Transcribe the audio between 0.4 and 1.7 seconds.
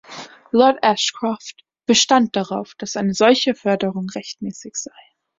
Lord Ashcroft